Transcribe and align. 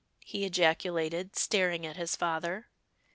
he 0.25 0.45
ejaculated, 0.45 1.35
staring 1.35 1.85
at 1.85 1.95
his 1.95 2.15
father. 2.15 2.65